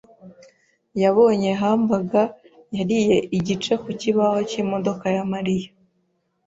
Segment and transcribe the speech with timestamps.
[1.01, 2.27] yabonye hamburger
[2.77, 5.69] yariye igice ku kibaho cy'imodoka ya Mariya.